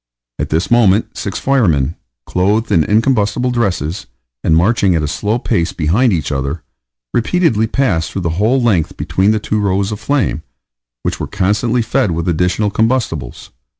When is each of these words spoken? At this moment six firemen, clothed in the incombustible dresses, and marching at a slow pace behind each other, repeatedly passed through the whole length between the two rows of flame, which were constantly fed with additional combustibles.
At 0.39 0.49
this 0.49 0.71
moment 0.71 1.15
six 1.15 1.37
firemen, 1.37 1.93
clothed 2.25 2.71
in 2.71 2.81
the 2.81 2.89
incombustible 2.91 3.51
dresses, 3.51 4.07
and 4.43 4.57
marching 4.57 4.95
at 4.95 5.03
a 5.03 5.07
slow 5.07 5.37
pace 5.37 5.73
behind 5.73 6.11
each 6.11 6.31
other, 6.31 6.63
repeatedly 7.13 7.67
passed 7.67 8.11
through 8.11 8.23
the 8.23 8.37
whole 8.41 8.59
length 8.59 8.97
between 8.97 9.29
the 9.29 9.37
two 9.37 9.59
rows 9.59 9.91
of 9.91 9.99
flame, 9.99 10.41
which 11.03 11.19
were 11.19 11.27
constantly 11.27 11.83
fed 11.83 12.09
with 12.09 12.27
additional 12.27 12.71
combustibles. 12.71 13.51